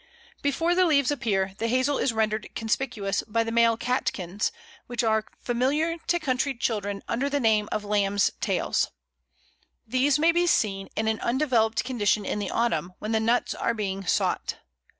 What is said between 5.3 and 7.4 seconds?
familiar to country children under the